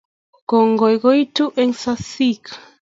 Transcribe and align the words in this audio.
Kongoi 0.49 0.95
koitu 1.03 1.43
eng 1.61 1.73
saishek 1.81 2.43